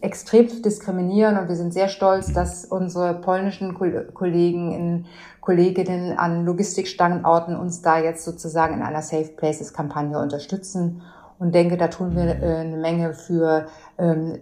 extrem 0.00 0.48
zu 0.48 0.60
diskriminieren. 0.60 1.38
Und 1.38 1.48
wir 1.48 1.56
sind 1.56 1.72
sehr 1.72 1.88
stolz, 1.88 2.32
dass 2.32 2.64
unsere 2.64 3.14
polnischen 3.14 3.74
Kollegen 3.74 4.72
in 4.72 5.06
Kolleginnen 5.40 6.18
an 6.18 6.44
Logistikstandorten 6.44 7.56
uns 7.56 7.80
da 7.80 7.98
jetzt 7.98 8.24
sozusagen 8.24 8.74
in 8.74 8.82
einer 8.82 9.02
Safe 9.02 9.30
Places 9.36 9.72
Kampagne 9.72 10.18
unterstützen 10.18 11.02
und 11.40 11.54
denke, 11.54 11.76
da 11.76 11.88
tun 11.88 12.14
wir 12.14 12.42
äh, 12.42 12.60
eine 12.60 12.76
Menge 12.76 13.14
für 13.14 13.66
ähm, 13.98 14.38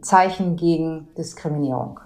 Zeichen 0.00 0.56
gegen 0.56 1.08
Diskriminierung. 1.16 2.00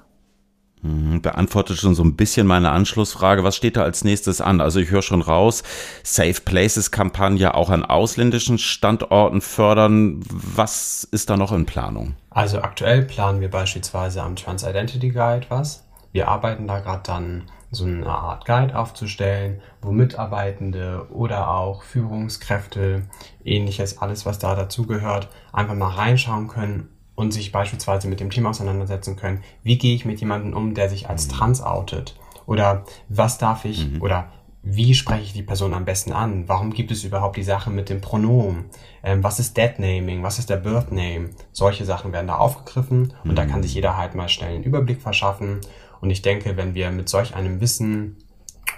Mhm, 0.83 1.23
beantwortet 1.23 1.78
schon 1.78 1.95
so 1.95 2.02
ein 2.02 2.16
bisschen 2.16 2.47
meine 2.47 2.71
Anschlussfrage. 2.71 3.45
Was 3.45 3.56
steht 3.56 3.76
da 3.76 3.83
als 3.83 4.04
nächstes 4.04 4.40
an? 4.40 4.61
Also 4.61 4.80
ich 4.80 4.90
höre 4.90 5.02
schon 5.02 5.23
raus, 5.23 5.62
Safe 6.02 6.40
Places 6.45 6.90
Kampagne 6.90 7.54
auch 7.54 7.71
an 7.71 7.85
ausländischen 7.85 8.59
Standorten 8.59 9.40
fördern. 9.40 10.21
Was 10.28 11.04
ist 11.04 11.30
da 11.30 11.37
noch 11.37 11.52
in 11.52 11.64
Planung? 11.64 12.14
Also 12.30 12.61
aktuell 12.61 13.02
planen 13.02 13.40
wir 13.40 13.50
beispielsweise 13.50 14.23
am 14.23 14.35
Trans 14.35 14.64
Identity 14.64 15.11
Guide 15.11 15.47
was. 15.49 15.85
Wir 16.12 16.28
arbeiten 16.28 16.66
da 16.66 16.80
gerade 16.80 17.02
dann 17.04 17.42
so 17.71 17.85
eine 17.85 18.06
Art 18.06 18.45
Guide 18.45 18.76
aufzustellen, 18.78 19.61
wo 19.83 19.92
Mitarbeitende 19.92 21.06
oder 21.11 21.50
auch 21.50 21.83
Führungskräfte, 21.83 23.02
ähnliches, 23.47 23.99
alles 23.99 24.26
was 24.26 24.38
da 24.38 24.55
dazugehört, 24.55 25.29
einfach 25.53 25.75
mal 25.75 25.91
reinschauen 25.91 26.49
können 26.49 26.88
und 27.15 27.33
sich 27.33 27.53
beispielsweise 27.53 28.09
mit 28.09 28.21
dem 28.21 28.31
Thema 28.31 28.50
auseinandersetzen 28.50 29.17
können. 29.17 29.43
Wie 29.62 29.79
gehe 29.79 29.95
ich 29.95 30.05
mit 30.05 30.21
jemandem 30.21 30.55
um, 30.55 30.75
der 30.75 30.88
sich 30.88 31.09
als 31.09 31.29
trans 31.29 31.62
outet? 31.62 32.19
Oder 32.47 32.85
was 33.09 33.38
darf 33.38 33.65
ich 33.65 33.88
mhm. 33.88 34.03
oder 34.03 34.31
wie 34.69 34.95
spreche 34.95 35.23
ich 35.23 35.33
die 35.33 35.45
Person 35.45 35.75
am 35.75 35.85
besten 35.85 36.12
an? 36.12 36.49
Warum 36.49 36.73
gibt 36.73 36.91
es 36.91 37.05
überhaupt 37.05 37.37
die 37.37 37.45
Sache 37.45 37.71
mit 37.71 37.88
dem 37.88 38.00
Pronomen? 38.00 38.65
Ähm, 39.05 39.23
was 39.23 39.38
ist 39.38 39.57
Dead 39.57 39.79
Naming? 39.79 40.25
Was 40.25 40.41
ist 40.41 40.50
der 40.50 40.57
Birth 40.57 40.91
Name? 40.91 41.31
Solche 41.53 41.85
Sachen 41.85 42.12
werden 42.12 42.26
da 42.26 42.37
aufgegriffen 42.37 43.15
und 43.23 43.31
mhm. 43.31 43.37
da 43.37 43.47
kann 43.47 43.62
sich 43.62 43.75
jeder 43.75 43.97
halt 43.97 44.17
mal 44.17 44.29
schnell 44.29 44.55
einen 44.55 44.65
Überblick 44.65 45.00
verschaffen 45.00 45.61
und 46.00 46.11
ich 46.11 46.23
denke, 46.23 46.57
wenn 46.57 46.75
wir 46.75 46.91
mit 46.91 47.09
solch 47.09 47.35
einem 47.35 47.61
Wissen 47.61 48.17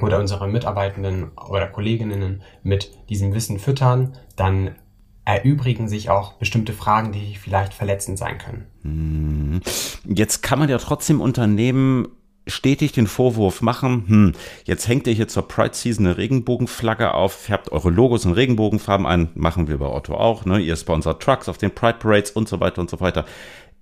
oder 0.01 0.19
unsere 0.19 0.49
Mitarbeitenden 0.49 1.31
oder 1.49 1.67
Kolleginnen 1.67 2.43
mit 2.63 2.93
diesem 3.09 3.35
Wissen 3.35 3.59
füttern, 3.59 4.17
dann 4.37 4.77
erübrigen 5.25 5.89
sich 5.89 6.09
auch 6.09 6.35
bestimmte 6.35 6.73
Fragen, 6.73 7.13
die 7.13 7.37
vielleicht 7.37 7.75
verletzend 7.75 8.19
sein 8.19 8.39
können. 8.39 8.67
Hm. 8.83 9.61
Jetzt 10.07 10.43
kann 10.43 10.59
man 10.59 10.69
ja 10.69 10.79
trotzdem 10.79 11.21
Unternehmen 11.21 12.09
stetig 12.47 12.93
den 12.93 13.07
Vorwurf 13.07 13.63
machen, 13.63 14.05
hm, 14.07 14.33
jetzt 14.65 14.89
hängt 14.89 15.07
ihr 15.07 15.13
hier 15.13 15.29
zur 15.29 15.47
Pride 15.47 15.75
Season 15.75 16.07
eine 16.07 16.17
Regenbogenflagge 16.17 17.13
auf, 17.13 17.33
färbt 17.33 17.71
eure 17.73 17.91
Logos 17.91 18.25
in 18.25 18.33
Regenbogenfarben 18.33 19.07
ein, 19.07 19.29
machen 19.35 19.69
wir 19.69 19.79
bei 19.79 19.87
Otto 19.87 20.15
auch, 20.15 20.45
ne? 20.45 20.59
Ihr 20.59 20.77
sponsert 20.77 21.23
Trucks 21.23 21.49
auf 21.49 21.59
den 21.59 21.75
Pride 21.75 21.99
Parades 21.99 22.31
und 22.31 22.49
so 22.49 22.59
weiter 22.61 22.81
und 22.81 22.91
so 22.91 23.01
weiter. 23.01 23.27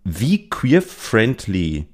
Wie 0.04 0.48
queer-friendly 0.48 1.86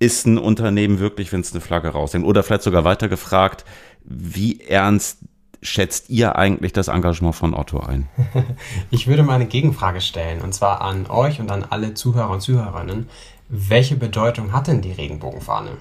ist 0.00 0.26
ein 0.26 0.38
Unternehmen 0.38 0.98
wirklich, 0.98 1.30
wenn 1.30 1.42
es 1.42 1.52
eine 1.52 1.60
Flagge 1.60 1.90
raushängt? 1.90 2.26
Oder 2.26 2.42
vielleicht 2.42 2.62
sogar 2.62 2.84
weiter 2.84 3.08
gefragt, 3.08 3.64
wie 4.02 4.60
ernst 4.60 5.18
schätzt 5.62 6.08
ihr 6.08 6.36
eigentlich 6.36 6.72
das 6.72 6.88
Engagement 6.88 7.34
von 7.34 7.54
Otto 7.54 7.78
ein? 7.78 8.08
Ich 8.90 9.06
würde 9.06 9.22
mal 9.22 9.34
eine 9.34 9.46
Gegenfrage 9.46 10.00
stellen, 10.00 10.40
und 10.40 10.54
zwar 10.54 10.80
an 10.80 11.06
euch 11.06 11.38
und 11.38 11.50
an 11.50 11.64
alle 11.68 11.94
Zuhörer 11.94 12.30
und 12.30 12.40
Zuhörerinnen. 12.40 13.08
Welche 13.48 13.96
Bedeutung 13.96 14.52
hat 14.52 14.68
denn 14.68 14.80
die 14.80 14.92
Regenbogenfahne? 14.92 15.76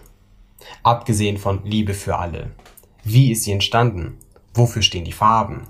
Abgesehen 0.83 1.37
von 1.37 1.63
Liebe 1.63 1.93
für 1.93 2.17
alle. 2.17 2.51
Wie 3.05 3.31
ist 3.31 3.43
sie 3.43 3.53
entstanden? 3.53 4.17
Wofür 4.53 4.81
stehen 4.81 5.05
die 5.05 5.13
Farben? 5.13 5.67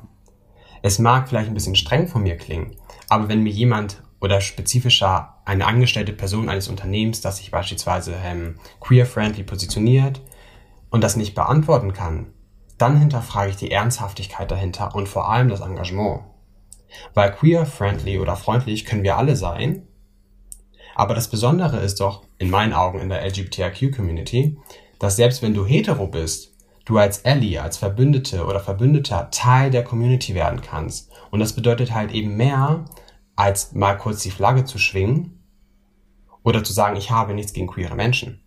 Es 0.82 0.98
mag 0.98 1.30
vielleicht 1.30 1.50
ein 1.50 1.54
bisschen 1.54 1.76
streng 1.76 2.08
von 2.08 2.24
mir 2.24 2.36
klingen, 2.36 2.76
aber 3.10 3.30
wenn 3.30 3.44
mir 3.44 3.52
jemand 3.52 4.02
oder 4.22 4.42
spezifischer 4.42 5.36
eine 5.46 5.66
angestellte 5.66 6.14
Person 6.14 6.50
eines 6.50 6.68
Unternehmens, 6.68 7.22
das 7.22 7.38
sich 7.38 7.52
beispielsweise 7.52 8.16
ähm, 8.24 8.60
queer-friendly 8.82 9.44
positioniert 9.44 10.22
und 10.90 11.04
das 11.04 11.16
nicht 11.16 11.36
beantworten 11.36 11.94
kann, 11.94 12.28
dann 12.78 12.98
hinterfrage 12.98 13.52
ich 13.52 13.56
die 13.56 13.72
Ernsthaftigkeit 13.72 14.50
dahinter 14.52 14.96
und 14.96 15.08
vor 15.08 15.30
allem 15.30 15.50
das 15.50 15.62
Engagement. 15.62 16.22
Weil 17.14 17.32
queer-friendly 17.32 18.20
oder 18.20 18.36
freundlich 18.36 18.86
können 18.86 19.04
wir 19.04 19.18
alle 19.18 19.36
sein, 19.36 19.88
aber 20.96 21.14
das 21.14 21.30
Besondere 21.30 21.78
ist 21.78 22.02
doch, 22.02 22.24
in 22.40 22.50
meinen 22.50 22.74
Augen 22.74 23.00
in 23.00 23.08
der 23.08 23.26
LGBTIQ-Community, 23.26 24.58
dass 25.00 25.16
selbst 25.16 25.42
wenn 25.42 25.54
du 25.54 25.66
hetero 25.66 26.08
bist, 26.08 26.54
du 26.84 26.98
als 26.98 27.24
Ally, 27.24 27.58
als 27.58 27.78
Verbündete 27.78 28.46
oder 28.46 28.60
Verbündeter 28.60 29.30
Teil 29.32 29.72
der 29.72 29.84
Community 29.84 30.36
werden 30.36 30.62
kannst. 30.62 31.10
Und 31.32 31.40
das 31.40 31.54
bedeutet 31.54 31.94
halt 31.94 32.12
eben 32.12 32.36
mehr, 32.36 32.84
als 33.40 33.74
mal 33.74 33.96
kurz 33.96 34.22
die 34.22 34.32
Flagge 34.32 34.66
zu 34.66 34.78
schwingen 34.78 35.40
oder 36.44 36.64
zu 36.64 36.74
sagen, 36.74 36.98
ich 36.98 37.10
habe 37.10 37.34
nichts 37.34 37.54
gegen 37.54 37.68
queere 37.68 37.96
Menschen. 37.96 38.42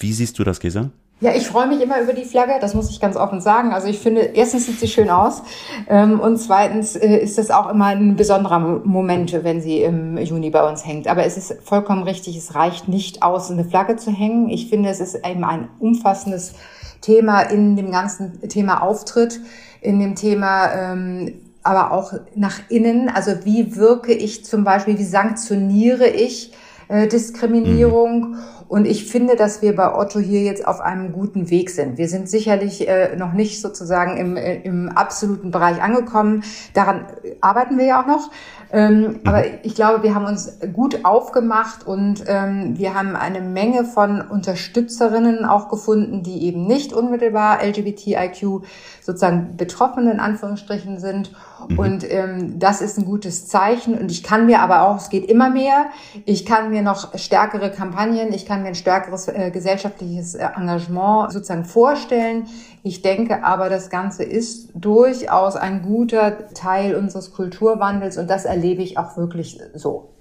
Wie 0.00 0.12
siehst 0.12 0.38
du 0.38 0.44
das, 0.44 0.58
Gesa? 0.58 0.90
Ja, 1.20 1.32
ich 1.32 1.46
freue 1.46 1.68
mich 1.68 1.80
immer 1.80 2.00
über 2.00 2.12
die 2.12 2.24
Flagge, 2.24 2.54
das 2.60 2.74
muss 2.74 2.90
ich 2.90 2.98
ganz 2.98 3.16
offen 3.16 3.40
sagen. 3.40 3.72
Also 3.72 3.86
ich 3.86 4.00
finde, 4.00 4.22
erstens 4.22 4.66
sieht 4.66 4.80
sie 4.80 4.88
schön 4.88 5.08
aus 5.08 5.42
ähm, 5.88 6.18
und 6.18 6.38
zweitens 6.38 6.96
äh, 6.96 7.18
ist 7.18 7.38
das 7.38 7.52
auch 7.52 7.70
immer 7.70 7.86
ein 7.86 8.16
besonderer 8.16 8.58
Moment, 8.58 9.32
wenn 9.44 9.60
sie 9.60 9.82
im 9.82 10.18
Juni 10.18 10.50
bei 10.50 10.68
uns 10.68 10.84
hängt. 10.84 11.06
Aber 11.06 11.24
es 11.24 11.36
ist 11.36 11.62
vollkommen 11.62 12.02
richtig, 12.02 12.36
es 12.36 12.56
reicht 12.56 12.88
nicht 12.88 13.22
aus, 13.22 13.48
eine 13.48 13.64
Flagge 13.64 13.94
zu 13.94 14.10
hängen. 14.10 14.48
Ich 14.48 14.68
finde, 14.68 14.88
es 14.88 14.98
ist 14.98 15.14
eben 15.24 15.44
ein 15.44 15.68
umfassendes 15.78 16.54
Thema 17.00 17.42
in 17.42 17.76
dem 17.76 17.92
ganzen 17.92 18.40
Thema 18.48 18.82
Auftritt, 18.82 19.38
in 19.80 20.00
dem 20.00 20.16
Thema 20.16 20.72
ähm, 20.72 21.34
aber 21.62 21.92
auch 21.92 22.12
nach 22.34 22.60
innen. 22.68 23.08
Also 23.08 23.44
wie 23.44 23.76
wirke 23.76 24.12
ich 24.12 24.44
zum 24.44 24.64
Beispiel, 24.64 24.98
wie 24.98 25.04
sanktioniere 25.04 26.08
ich 26.08 26.52
äh, 26.88 27.06
Diskriminierung? 27.06 28.30
Mhm. 28.30 28.38
Und 28.72 28.86
ich 28.86 29.04
finde, 29.04 29.36
dass 29.36 29.60
wir 29.60 29.76
bei 29.76 29.94
Otto 29.94 30.18
hier 30.18 30.40
jetzt 30.40 30.66
auf 30.66 30.80
einem 30.80 31.12
guten 31.12 31.50
Weg 31.50 31.68
sind. 31.68 31.98
Wir 31.98 32.08
sind 32.08 32.30
sicherlich 32.30 32.88
äh, 32.88 33.16
noch 33.16 33.34
nicht 33.34 33.60
sozusagen 33.60 34.16
im, 34.16 34.38
äh, 34.38 34.62
im 34.62 34.88
absoluten 34.88 35.50
Bereich 35.50 35.82
angekommen. 35.82 36.42
Daran 36.72 37.04
arbeiten 37.42 37.76
wir 37.76 37.84
ja 37.84 38.00
auch 38.00 38.06
noch. 38.06 38.30
Ähm, 38.72 39.00
mhm. 39.00 39.20
Aber 39.24 39.44
ich 39.64 39.74
glaube, 39.74 40.02
wir 40.02 40.14
haben 40.14 40.24
uns 40.24 40.58
gut 40.72 41.04
aufgemacht 41.04 41.86
und 41.86 42.24
ähm, 42.26 42.78
wir 42.78 42.94
haben 42.94 43.14
eine 43.16 43.40
Menge 43.40 43.84
von 43.84 44.22
Unterstützerinnen 44.22 45.44
auch 45.44 45.68
gefunden, 45.68 46.22
die 46.22 46.44
eben 46.44 46.66
nicht 46.66 46.94
unmittelbar 46.94 47.62
LGBTIQ 47.62 48.62
sozusagen 49.02 49.56
Betroffene 49.56 50.10
in 50.12 50.20
Anführungsstrichen 50.20 50.98
sind. 50.98 51.32
Mhm. 51.68 51.78
Und 51.78 52.10
ähm, 52.10 52.58
das 52.58 52.80
ist 52.80 52.98
ein 52.98 53.04
gutes 53.04 53.46
Zeichen. 53.46 53.98
Und 53.98 54.10
ich 54.10 54.22
kann 54.22 54.46
mir 54.46 54.60
aber 54.60 54.88
auch, 54.88 54.96
es 54.96 55.10
geht 55.10 55.26
immer 55.26 55.50
mehr, 55.50 55.86
ich 56.24 56.46
kann 56.46 56.70
mir 56.70 56.82
noch 56.82 57.18
stärkere 57.18 57.70
Kampagnen, 57.70 58.32
ich 58.32 58.46
kann 58.46 58.62
mir 58.62 58.68
ein 58.68 58.74
stärkeres 58.74 59.28
äh, 59.28 59.50
gesellschaftliches 59.50 60.34
äh, 60.34 60.48
Engagement 60.56 61.32
sozusagen 61.32 61.64
vorstellen. 61.64 62.46
Ich 62.84 63.02
denke 63.02 63.44
aber, 63.44 63.68
das 63.68 63.90
Ganze 63.90 64.24
ist 64.24 64.70
durchaus 64.74 65.54
ein 65.54 65.82
guter 65.82 66.48
Teil 66.52 66.96
unseres 66.96 67.32
Kulturwandels 67.32 68.18
und 68.18 68.28
das 68.28 68.44
erlebe 68.62 68.82
ich 68.82 68.96
auch 68.96 69.16
wirklich 69.16 69.58
so. 69.74 70.14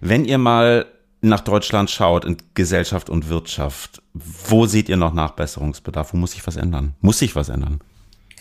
Wenn 0.00 0.24
ihr 0.24 0.38
mal 0.38 0.86
nach 1.20 1.40
Deutschland 1.40 1.90
schaut, 1.90 2.24
in 2.24 2.36
Gesellschaft 2.54 3.08
und 3.08 3.28
Wirtschaft, 3.28 4.02
wo 4.12 4.66
seht 4.66 4.88
ihr 4.88 4.96
noch 4.96 5.12
Nachbesserungsbedarf? 5.12 6.12
Wo 6.12 6.16
muss 6.16 6.32
sich 6.32 6.46
was 6.46 6.56
ändern? 6.56 6.94
Muss 7.00 7.18
sich 7.18 7.34
was 7.36 7.48
ändern? 7.48 7.80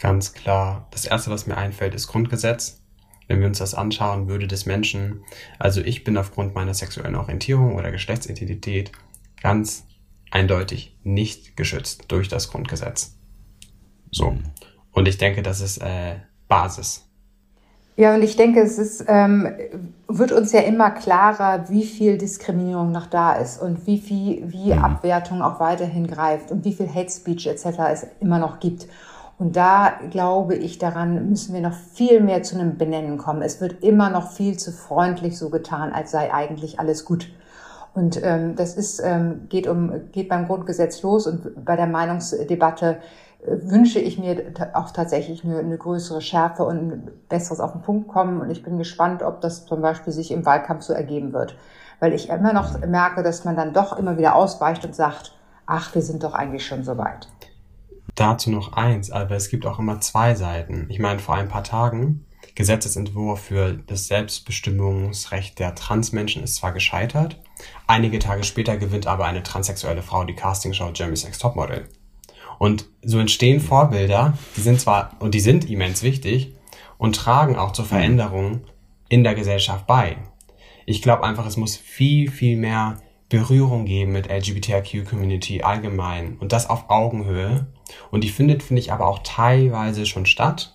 Ganz 0.01 0.33
klar. 0.33 0.87
Das 0.91 1.05
erste, 1.05 1.31
was 1.31 1.47
mir 1.47 1.57
einfällt, 1.57 1.95
ist 1.95 2.07
Grundgesetz. 2.07 2.81
Wenn 3.27 3.39
wir 3.39 3.47
uns 3.47 3.59
das 3.59 3.73
anschauen, 3.73 4.27
Würde 4.27 4.47
des 4.47 4.65
Menschen. 4.65 5.23
Also 5.59 5.81
ich 5.81 6.03
bin 6.03 6.17
aufgrund 6.17 6.55
meiner 6.55 6.73
sexuellen 6.73 7.15
Orientierung 7.15 7.75
oder 7.75 7.91
Geschlechtsidentität 7.91 8.91
ganz 9.41 9.85
eindeutig 10.31 10.97
nicht 11.03 11.57
geschützt 11.57 12.05
durch 12.07 12.27
das 12.27 12.49
Grundgesetz. 12.49 13.17
So. 14.11 14.31
Mhm. 14.31 14.43
Und 14.91 15.07
ich 15.07 15.17
denke, 15.17 15.41
das 15.41 15.61
ist 15.61 15.77
äh, 15.79 16.17
Basis. 16.47 17.06
Ja, 17.99 18.13
und 18.13 18.21
ich 18.21 18.35
denke, 18.35 18.61
es 18.61 18.77
ist, 18.77 19.05
ähm, 19.07 19.51
wird 20.07 20.31
uns 20.31 20.51
ja 20.51 20.59
immer 20.61 20.91
klarer, 20.91 21.67
wie 21.69 21.83
viel 21.83 22.19
Diskriminierung 22.19 22.91
noch 22.91 23.07
da 23.07 23.33
ist 23.33 23.59
und 23.59 23.87
wie 23.87 23.97
viel, 23.97 24.43
wie 24.51 24.71
mhm. 24.71 24.83
Abwertung 24.83 25.41
auch 25.41 25.59
weiterhin 25.59 26.05
greift 26.05 26.51
und 26.51 26.63
wie 26.63 26.73
viel 26.73 26.87
Hate 26.87 27.09
Speech 27.09 27.47
etc. 27.47 27.65
es 27.91 28.07
immer 28.19 28.37
noch 28.37 28.59
gibt. 28.59 28.87
Und 29.39 29.55
da 29.55 29.93
glaube 30.11 30.55
ich, 30.55 30.77
daran 30.77 31.27
müssen 31.27 31.55
wir 31.55 31.61
noch 31.61 31.73
viel 31.73 32.21
mehr 32.21 32.43
zu 32.43 32.59
einem 32.59 32.77
Benennen 32.77 33.17
kommen. 33.17 33.41
Es 33.41 33.61
wird 33.61 33.83
immer 33.83 34.11
noch 34.11 34.31
viel 34.31 34.57
zu 34.57 34.71
freundlich 34.71 35.37
so 35.37 35.49
getan, 35.49 35.91
als 35.91 36.11
sei 36.11 36.31
eigentlich 36.31 36.79
alles 36.79 37.03
gut. 37.03 37.31
Und 37.95 38.21
ähm, 38.23 38.55
das 38.55 38.77
ist, 38.77 39.01
ähm, 39.03 39.47
geht, 39.49 39.67
um, 39.67 39.91
geht 40.11 40.29
beim 40.29 40.45
Grundgesetz 40.45 41.01
los 41.01 41.25
und 41.25 41.65
bei 41.65 41.75
der 41.75 41.87
Meinungsdebatte 41.87 42.99
wünsche 43.45 43.99
ich 43.99 44.17
mir 44.17 44.53
auch 44.73 44.91
tatsächlich 44.91 45.43
eine, 45.43 45.59
eine, 45.59 45.77
größere 45.77 46.21
Schärfe 46.21 46.63
und 46.63 46.77
ein 46.77 47.11
besseres 47.29 47.59
auf 47.59 47.71
den 47.71 47.81
Punkt 47.81 48.07
kommen. 48.07 48.41
Und 48.41 48.49
ich 48.49 48.63
bin 48.63 48.77
gespannt, 48.77 49.21
ob 49.23 49.41
das 49.41 49.65
zum 49.65 49.81
Beispiel 49.81 50.11
sich 50.11 50.31
im 50.31 50.45
Wahlkampf 50.45 50.83
so 50.83 50.93
ergeben 50.93 51.33
wird. 51.33 51.55
Weil 51.99 52.13
ich 52.13 52.29
immer 52.29 52.53
noch 52.53 52.79
merke, 52.85 53.23
dass 53.23 53.45
man 53.45 53.55
dann 53.55 53.73
doch 53.73 53.97
immer 53.97 54.17
wieder 54.17 54.35
ausweicht 54.35 54.85
und 54.85 54.95
sagt, 54.95 55.33
ach, 55.65 55.93
wir 55.95 56.01
sind 56.01 56.23
doch 56.23 56.33
eigentlich 56.33 56.65
schon 56.65 56.83
so 56.83 56.97
weit. 56.97 57.27
Dazu 58.15 58.49
noch 58.49 58.73
eins, 58.73 59.11
aber 59.11 59.35
es 59.35 59.49
gibt 59.49 59.65
auch 59.65 59.79
immer 59.79 59.99
zwei 60.01 60.33
Seiten. 60.33 60.87
Ich 60.89 60.99
meine, 60.99 61.19
vor 61.19 61.35
ein 61.35 61.49
paar 61.49 61.63
Tagen, 61.63 62.25
Gesetzesentwurf 62.55 63.41
für 63.41 63.73
das 63.73 64.07
Selbstbestimmungsrecht 64.07 65.59
der 65.59 65.75
Transmenschen 65.75 66.43
ist 66.43 66.55
zwar 66.55 66.71
gescheitert, 66.71 67.39
einige 67.85 68.17
Tage 68.17 68.43
später 68.43 68.77
gewinnt 68.77 69.05
aber 69.05 69.25
eine 69.25 69.43
transsexuelle 69.43 70.01
Frau 70.01 70.23
die 70.23 70.33
Castingshow 70.33 70.91
Jeremy 70.93 71.15
Sex 71.15 71.37
Topmodel. 71.37 71.87
Und 72.59 72.85
so 73.03 73.19
entstehen 73.19 73.59
Vorbilder, 73.59 74.37
die 74.55 74.61
sind 74.61 74.81
zwar, 74.81 75.11
und 75.19 75.33
die 75.33 75.39
sind 75.39 75.69
immens 75.69 76.03
wichtig 76.03 76.55
und 76.97 77.15
tragen 77.15 77.55
auch 77.55 77.71
zur 77.71 77.85
Veränderung 77.85 78.61
in 79.09 79.23
der 79.23 79.35
Gesellschaft 79.35 79.87
bei. 79.87 80.17
Ich 80.85 81.01
glaube 81.01 81.23
einfach, 81.23 81.45
es 81.45 81.57
muss 81.57 81.75
viel, 81.75 82.31
viel 82.31 82.57
mehr 82.57 82.97
Berührung 83.29 83.85
geben 83.85 84.13
mit 84.13 84.29
LGBTIQ-Community 84.29 85.61
allgemein 85.61 86.37
und 86.39 86.53
das 86.53 86.69
auf 86.69 86.89
Augenhöhe. 86.89 87.67
Und 88.09 88.23
die 88.23 88.29
findet, 88.29 88.63
finde 88.63 88.81
ich, 88.81 88.91
aber 88.91 89.07
auch 89.07 89.19
teilweise 89.23 90.05
schon 90.05 90.25
statt. 90.25 90.73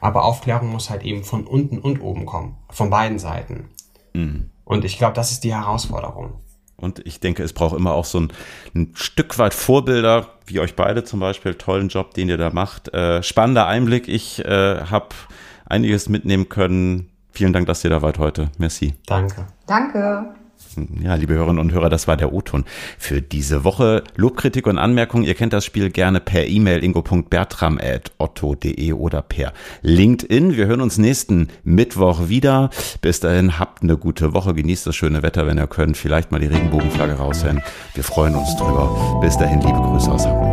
Aber 0.00 0.24
Aufklärung 0.24 0.70
muss 0.70 0.90
halt 0.90 1.02
eben 1.02 1.24
von 1.24 1.46
unten 1.46 1.78
und 1.78 2.00
oben 2.00 2.24
kommen, 2.24 2.56
von 2.70 2.90
beiden 2.90 3.18
Seiten. 3.18 3.70
Mhm. 4.14 4.50
Und 4.64 4.84
ich 4.84 4.96
glaube, 4.96 5.14
das 5.14 5.32
ist 5.32 5.44
die 5.44 5.54
Herausforderung. 5.54 6.40
Und 6.82 7.00
ich 7.06 7.20
denke, 7.20 7.42
es 7.42 7.52
braucht 7.52 7.76
immer 7.76 7.92
auch 7.92 8.04
so 8.04 8.20
ein, 8.20 8.32
ein, 8.74 8.92
Stück 8.94 9.38
weit 9.38 9.54
Vorbilder, 9.54 10.28
wie 10.46 10.60
euch 10.60 10.74
beide 10.76 11.04
zum 11.04 11.20
Beispiel. 11.20 11.54
Tollen 11.54 11.88
Job, 11.88 12.14
den 12.14 12.28
ihr 12.28 12.38
da 12.38 12.50
macht. 12.50 12.92
Äh, 12.92 13.22
spannender 13.22 13.66
Einblick. 13.66 14.08
Ich 14.08 14.44
äh, 14.44 14.80
habe 14.84 15.08
einiges 15.64 16.08
mitnehmen 16.08 16.48
können. 16.48 17.10
Vielen 17.30 17.52
Dank, 17.52 17.66
dass 17.66 17.84
ihr 17.84 17.90
da 17.90 18.02
wart 18.02 18.18
heute. 18.18 18.50
Merci. 18.58 18.94
Danke. 19.06 19.46
Danke. 19.66 20.34
Ja, 21.02 21.14
liebe 21.14 21.32
Hörerinnen 21.34 21.58
und 21.58 21.72
Hörer, 21.72 21.88
das 21.88 22.06
war 22.08 22.16
der 22.16 22.32
O-Ton 22.32 22.64
für 22.98 23.22
diese 23.22 23.64
Woche. 23.64 24.02
Lobkritik 24.16 24.66
und 24.66 24.78
Anmerkungen, 24.78 25.24
ihr 25.24 25.34
kennt 25.34 25.52
das 25.52 25.64
Spiel 25.64 25.90
gerne 25.90 26.20
per 26.20 26.46
E-Mail 26.46 26.82
ingo.bertram.otto.de 26.84 28.92
oder 28.92 29.22
per 29.22 29.52
LinkedIn. 29.82 30.56
Wir 30.56 30.66
hören 30.66 30.80
uns 30.80 30.98
nächsten 30.98 31.48
Mittwoch 31.64 32.28
wieder. 32.28 32.70
Bis 33.00 33.18
dahin 33.20 33.58
habt 33.58 33.82
eine 33.82 33.96
gute 33.96 34.34
Woche, 34.34 34.54
genießt 34.54 34.86
das 34.86 34.96
schöne 34.96 35.22
Wetter, 35.22 35.46
wenn 35.46 35.58
ihr 35.58 35.66
könnt. 35.66 35.96
Vielleicht 35.96 36.32
mal 36.32 36.40
die 36.40 36.46
Regenbogenflagge 36.46 37.14
raushängen. 37.14 37.62
Wir 37.94 38.04
freuen 38.04 38.34
uns 38.34 38.54
drüber. 38.56 39.18
Bis 39.20 39.38
dahin, 39.38 39.60
liebe 39.60 39.78
Grüße 39.78 40.10
aus 40.10 40.26
Hamburg. 40.26 40.51